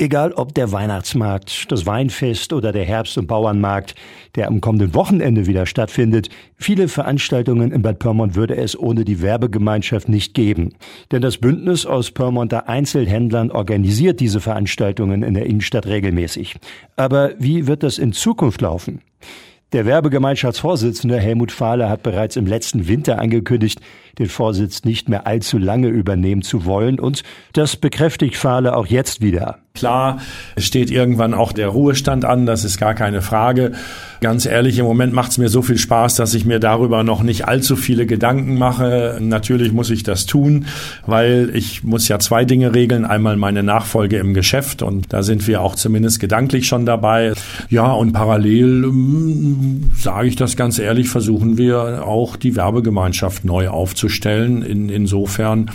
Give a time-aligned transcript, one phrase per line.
[0.00, 3.96] Egal ob der Weihnachtsmarkt, das Weinfest oder der Herbst- und Bauernmarkt,
[4.36, 9.22] der am kommenden Wochenende wieder stattfindet, viele Veranstaltungen in Bad Pyrmont würde es ohne die
[9.22, 10.74] Werbegemeinschaft nicht geben.
[11.10, 16.54] Denn das Bündnis aus Pyrmonter Einzelhändlern organisiert diese Veranstaltungen in der Innenstadt regelmäßig.
[16.94, 19.00] Aber wie wird das in Zukunft laufen?
[19.72, 23.80] Der Werbegemeinschaftsvorsitzende Helmut Fahle hat bereits im letzten Winter angekündigt,
[24.20, 29.20] den Vorsitz nicht mehr allzu lange übernehmen zu wollen und das bekräftigt Fahle auch jetzt
[29.20, 29.58] wieder.
[29.78, 30.18] Klar,
[30.56, 33.72] steht irgendwann auch der Ruhestand an, das ist gar keine Frage.
[34.20, 37.22] Ganz ehrlich, im Moment macht es mir so viel Spaß, dass ich mir darüber noch
[37.22, 39.18] nicht allzu viele Gedanken mache.
[39.20, 40.66] Natürlich muss ich das tun,
[41.06, 43.04] weil ich muss ja zwei Dinge regeln.
[43.04, 47.34] Einmal meine Nachfolge im Geschäft und da sind wir auch zumindest gedanklich schon dabei.
[47.68, 53.68] Ja, und parallel, hm, sage ich das ganz ehrlich, versuchen wir auch die Werbegemeinschaft neu
[53.68, 54.62] aufzustellen.
[54.62, 55.70] In, insofern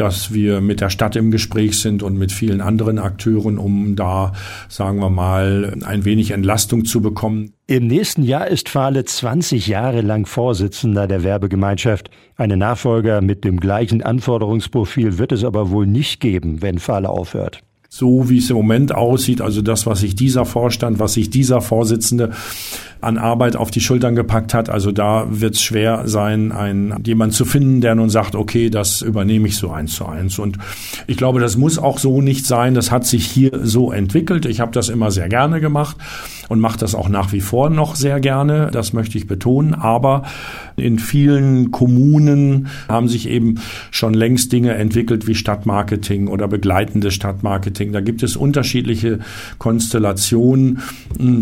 [0.00, 4.32] dass wir mit der Stadt im Gespräch sind und mit vielen anderen Akteuren, um da,
[4.68, 7.52] sagen wir mal, ein wenig Entlastung zu bekommen.
[7.66, 12.10] Im nächsten Jahr ist Fahle 20 Jahre lang Vorsitzender der Werbegemeinschaft.
[12.36, 17.60] Eine Nachfolger mit dem gleichen Anforderungsprofil wird es aber wohl nicht geben, wenn Fahle aufhört
[17.92, 21.60] so wie es im Moment aussieht, also das, was sich dieser Vorstand, was sich dieser
[21.60, 22.30] Vorsitzende
[23.00, 27.32] an Arbeit auf die Schultern gepackt hat, also da wird es schwer sein, ein, jemand
[27.32, 30.38] zu finden, der nun sagt, okay, das übernehme ich so eins zu eins.
[30.38, 30.58] Und
[31.06, 32.74] ich glaube, das muss auch so nicht sein.
[32.74, 34.46] Das hat sich hier so entwickelt.
[34.46, 35.96] Ich habe das immer sehr gerne gemacht
[36.48, 38.70] und mache das auch nach wie vor noch sehr gerne.
[38.72, 39.74] Das möchte ich betonen.
[39.74, 40.24] Aber
[40.76, 43.56] in vielen Kommunen haben sich eben
[43.90, 47.92] schon längst Dinge entwickelt wie Stadtmarketing oder begleitendes Stadtmarketing Marketing.
[47.92, 49.18] Da gibt es unterschiedliche
[49.58, 50.80] Konstellationen.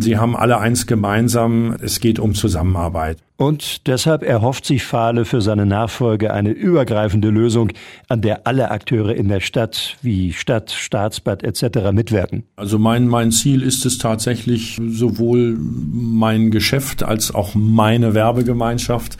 [0.00, 1.47] Sie haben alle eins gemeinsam.
[1.80, 3.18] Es geht um Zusammenarbeit.
[3.36, 7.72] Und deshalb erhofft sich Fahle für seine Nachfolge eine übergreifende Lösung,
[8.08, 11.92] an der alle Akteure in der Stadt wie Stadt, Staatsbad etc.
[11.92, 12.42] mitwirken.
[12.56, 19.16] Also mein, mein Ziel ist es tatsächlich, sowohl mein Geschäft als auch meine Werbegemeinschaft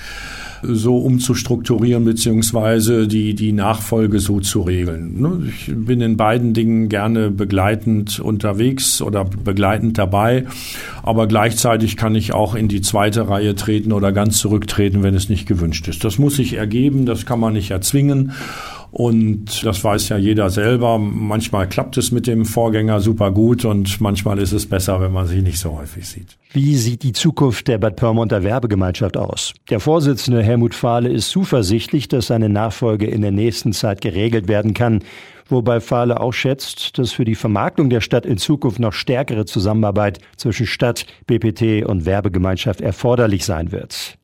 [0.63, 5.21] so umzustrukturieren beziehungsweise die, die Nachfolge so zu regeln.
[5.21, 10.47] Ne, ich bin in beiden Dingen gerne begleitend unterwegs oder begleitend dabei,
[11.03, 15.29] aber gleichzeitig kann ich auch in die zweite Reihe treten oder ganz zurücktreten, wenn es
[15.29, 16.05] nicht gewünscht ist.
[16.05, 18.33] Das muss sich ergeben, das kann man nicht erzwingen.
[18.99, 20.99] Und das weiß ja jeder selber.
[20.99, 25.29] Manchmal klappt es mit dem Vorgänger super gut und manchmal ist es besser, wenn man
[25.29, 26.37] sich nicht so häufig sieht.
[26.53, 29.55] Wie sieht die Zukunft der Bad Pyrmonter Werbegemeinschaft aus?
[29.71, 34.75] Der Vorsitzende Helmut Fahle ist zuversichtlich, dass seine Nachfolge in der nächsten Zeit geregelt werden
[34.75, 35.05] kann.
[35.49, 40.19] Wobei Fahle auch schätzt, dass für die Vermarktung der Stadt in Zukunft noch stärkere Zusammenarbeit
[40.37, 44.19] zwischen Stadt, BPT und Werbegemeinschaft erforderlich sein wird.